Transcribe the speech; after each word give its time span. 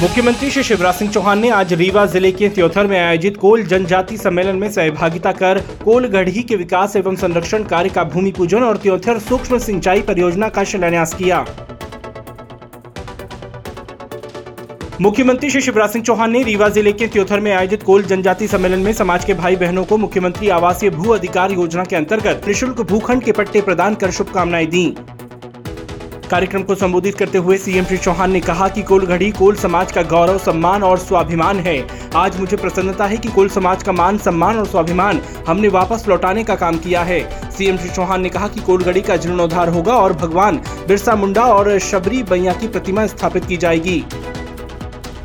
मुख्यमंत्री 0.00 0.50
श्री 0.50 0.62
शिवराज 0.62 0.94
सिंह 0.94 1.10
चौहान 1.12 1.38
ने 1.38 1.48
आज 1.50 1.72
रीवा 1.74 2.04
ज़िले 2.06 2.30
के 2.32 2.48
त्योथर 2.48 2.86
में 2.86 2.98
आयोजित 2.98 3.36
कोल 3.36 3.62
जनजाति 3.66 4.16
सम्मेलन 4.16 4.56
में 4.56 4.70
सहभागिता 4.72 5.32
कर 5.32 5.58
कोल 5.84 6.06
गढ़ी 6.08 6.42
के 6.42 6.56
विकास 6.56 6.94
एवं 6.96 7.16
संरक्षण 7.16 7.64
कार्य 7.64 7.88
का 7.88 8.04
भूमि 8.04 8.30
पूजन 8.36 8.62
और 8.64 8.76
त्योथर 8.76 9.18
सूक्ष्म 9.18 9.58
सिंचाई 9.58 10.02
परियोजना 10.02 10.48
का 10.48 10.64
शिलान्यास 10.64 11.14
किया। 11.14 11.44
मुख्यमंत्री 15.00 15.50
श्री 15.50 15.60
शिवराज 15.60 15.90
सिंह 15.90 16.04
चौहान 16.04 16.30
ने 16.32 16.42
रीवा 16.44 16.68
ज़िले 16.68 16.92
के 16.92 17.06
त्योथर 17.08 17.40
में 17.40 17.52
आयोजित 17.52 17.82
कोल 17.82 18.02
जनजाति 18.04 18.48
सम्मेलन 18.48 18.78
में 18.78 18.92
समाज 18.94 19.24
के 19.24 19.34
भाई 19.34 19.56
बहनों 19.56 19.84
को 19.84 19.96
मुख्यमंत्री 19.98 20.48
आवासीय 20.60 20.90
भू 20.90 21.12
अधिकार 21.12 21.52
योजना 21.52 21.84
के 21.84 21.96
अंतर्गत 21.96 22.48
निशुल्क 22.48 22.80
भूखंड 22.82 23.24
के 23.24 23.32
पट्टे 23.32 23.60
प्रदान 23.60 23.94
कर 23.94 24.10
शुभकामनाएँ 24.12 24.66
दी। 24.68 24.92
कार्यक्रम 26.30 26.62
को 26.62 26.74
संबोधित 26.74 27.14
करते 27.14 27.38
हुए 27.38 27.56
सीएम 27.58 27.84
श्री 27.84 27.96
चौहान 27.96 28.30
ने 28.30 28.40
कहा 28.40 28.68
कि 28.68 28.82
कोलगढ़ी 28.82 29.30
कोल 29.30 29.54
समाज 29.56 29.92
का 29.92 30.02
गौरव, 30.02 30.38
सम्मान 30.38 30.82
और 30.82 30.98
स्वाभिमान 30.98 31.60
है। 31.60 31.76
आज 32.14 32.38
मुझे 32.40 32.56
प्रसन्नता 32.56 33.06
है 33.06 33.16
कि 33.16 33.28
कोल 33.28 33.48
समाज 33.48 33.82
का 33.82 33.92
मान, 33.92 34.18
सम्मान 34.18 34.58
और 34.58 34.66
स्वाभिमान 34.66 35.20
हमने 35.46 35.68
वापस 35.68 36.04
लौटाने 36.08 36.44
का 36.44 36.54
काम 36.54 36.78
किया 36.78 37.02
है। 37.02 37.50
सीएम 37.50 37.76
श्री 37.76 37.90
चौहान 37.90 38.20
ने 38.20 38.28
कहा 38.28 38.48
कि 38.48 38.60
कोलगढ़ी 38.60 39.00
का 39.00 39.16
जीर्णोद्धार 39.16 39.68
होगा 39.68 39.94
और 39.94 40.12
भगवान 40.12 40.56
बिरसा 40.88 41.14
मुंडा 41.16 41.44
और 41.44 41.78
शबरी 41.78 42.22
बैया 42.22 42.52
की 42.52 42.68
प्रतिमा 42.68 43.06
स्थापित 43.06 43.44
की 43.44 43.56
जाएगी। 43.56 44.04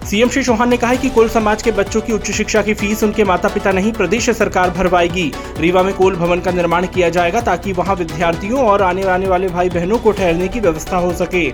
सीएम 0.10 0.30
श्री 0.30 0.42
चौहान 0.44 0.70
ने 0.70 0.78
कहा 0.78 0.96
कि 0.96 1.10
कोल 1.10 1.30
समाज 1.30 1.62
के 1.62 1.72
बच्चों 1.72 2.00
की 2.02 2.14
उच्च 2.14 2.30
शिक्षा 2.32 2.62
की 2.62 2.74
फ़ीस 2.74 3.04
उनके 3.04 3.24
माता 3.24 3.50
पिता 3.50 3.72
नहीं, 3.72 3.92
प्रदेश 3.94 4.30
सरकार 4.30 4.70
भरवाएगी। 4.70 5.32
रीवा 5.60 5.84
में 5.84 5.94
कोल 5.94 6.16
भवन 6.16 6.40
का 6.40 6.52
निर्माण 6.52 6.88
किया 6.88 7.10
जाएगा 7.10 7.42
ताकि 7.42 7.74
वहाँ 7.74 7.96
विद्यार्थियों 7.96 8.66
और 8.66 8.82
आने 8.82 9.04
आने 9.04 9.28
वाले 9.28 9.48
भाई 9.48 9.70
बहनों 9.70 9.98
को 9.98 10.12
ठहरने 10.12 10.48
की 10.48 10.60
व्यवस्था 10.60 10.98
हो 10.98 11.14
सके। 11.14 11.48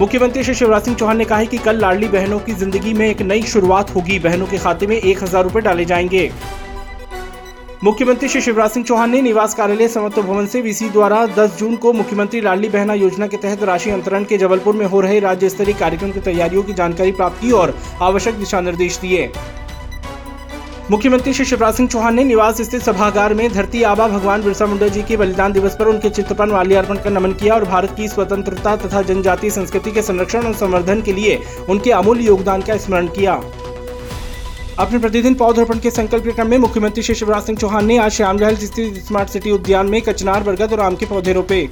मुख्यमंत्री 0.00 0.44
श्री 0.44 0.54
शिवराज 0.54 0.82
सिंह 0.82 0.96
चौहान 0.96 1.16
ने 1.16 1.24
कहा 1.24 1.38
है 1.38 1.46
कि 1.46 1.58
कल 1.58 1.78
लाडली 1.78 2.08
बहनों 2.08 2.38
की 2.38 2.52
ज़िंदगी 2.54 2.94
में 2.94 3.06
एक 3.08 3.22
नई 3.22 3.42
शुरुआत 3.42 3.94
होगी। 3.94 4.18
बहनों 4.18 4.46
के 4.46 4.58
खाते 4.58 4.86
में 4.86 4.96
एक 4.96 5.22
हज़ार 5.22 5.44
रूपए 5.44 5.60
डाले 5.60 5.84
जाएँगे। 5.84 6.30
मुख्यमंत्री 7.84 8.28
श्री 8.28 8.40
शिवराज 8.40 8.70
सिंह 8.70 8.84
चौहान 8.86 9.10
ने 9.10 9.20
निवास 9.22 9.54
कार्यालय 9.54 9.88
समत्व 9.88 10.22
भवन 10.22 10.46
से 10.46 10.60
वीसी 10.60 10.88
द्वारा 10.90 11.16
10 11.28 11.58
जून 11.58 11.74
को 11.76 11.92
मुख्यमंत्री 11.92 12.40
लाडली 12.40 12.68
बहना 12.68 12.94
योजना 12.94 13.26
के 13.26 13.36
तहत 13.36 13.62
राशि 13.62 13.90
अंतरण 13.90 14.24
के 14.24 14.38
जबलपुर 14.38 14.74
में 14.74 14.84
हो 14.86 15.00
रहे 15.00 15.18
राज्य 15.20 15.48
स्तरीय 15.48 15.74
कार्यक्रम 15.74 16.10
की 16.10 16.20
तैयारियों 16.20 16.62
की 16.62 16.72
जानकारी 16.72 17.12
प्राप्त 17.12 17.40
की 17.40 17.50
और 17.52 17.74
आवश्यक 18.02 18.34
दिशा 18.34 18.60
निर्देश 18.60 18.96
दिए। 18.98 19.30
मुख्यमंत्री 20.90 21.32
श्री 21.32 21.44
शिवराज 21.44 21.74
सिंह 21.74 21.88
चौहान 21.88 22.14
ने 22.14 22.24
निवास 22.24 22.62
स्थित 22.62 22.82
सभागार 22.82 23.34
में 23.34 23.48
धरती 23.52 23.82
आबा 23.82 24.08
भगवान 24.08 24.42
बिरसा 24.42 24.66
मुंडा 24.66 24.88
जी 24.88 25.02
के 25.02 25.16
बलिदान 25.16 25.52
दिवस 25.52 25.76
पर 25.78 25.88
उनके 25.88 26.10
चित्र 26.10 26.34
पर 26.34 26.46
माल्यार्पण 26.46 26.98
कर 26.98 27.10
नमन 27.10 27.32
किया 27.32 27.54
और 27.54 27.64
भारत 27.64 27.94
की 27.96 28.08
स्वतंत्रता 28.08 28.76
तथा 28.76 29.02
जनजातीय 29.02 29.50
संस्कृति 29.50 29.90
के 29.90 30.02
संरक्षण 30.02 30.46
और 30.46 30.54
संवर्धन 30.54 31.02
के 31.02 31.12
लिए 31.12 31.38
उनके 31.68 31.90
अमूल्य 31.92 32.24
योगदान 32.24 32.62
का 32.62 32.76
स्मरण 32.76 33.06
किया। 33.10 33.40
अपने 34.78 34.98
प्रतिदिन 34.98 35.34
पौधरोपण 35.34 35.78
के 35.78 35.90
संकल्प 35.90 36.24
क्रम 36.26 36.48
में 36.50 36.56
मुख्यमंत्री 36.58 37.02
श्री 37.02 37.14
शिवराज 37.14 37.42
सिंह 37.42 37.58
चौहान 37.58 37.84
ने 37.86 37.98
आज 37.98 38.12
श्यामजहल 38.12 38.56
स्थित 38.56 38.94
स्मार्ट 39.04 39.28
सिटी 39.28 39.50
उद्यान 39.50 39.86
में 39.86 40.00
कचनार, 40.02 40.42
बरगद 40.42 40.72
और 40.72 40.80
आम 40.80 40.96
के 40.96 41.06
पौधे 41.06 41.32
रोपे। 41.32 41.68